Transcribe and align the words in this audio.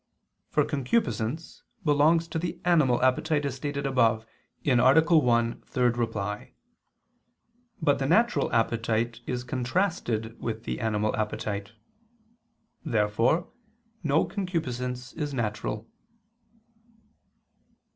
For 0.49 0.65
concupiscence 0.65 1.61
belongs 1.85 2.27
to 2.29 2.39
the 2.39 2.59
animal 2.65 2.99
appetite, 3.03 3.45
as 3.45 3.53
stated 3.53 3.85
above 3.85 4.25
(A. 4.65 4.75
1, 4.75 5.51
ad 5.53 5.65
3). 5.67 6.53
But 7.83 7.99
the 7.99 8.07
natural 8.07 8.51
appetite 8.51 9.21
is 9.27 9.43
contrasted 9.43 10.41
with 10.41 10.63
the 10.63 10.79
animal 10.79 11.15
appetite. 11.15 11.73
Therefore 12.83 13.51
no 14.01 14.25
concupiscence 14.25 15.13
is 15.13 15.35
natural. 15.35 15.87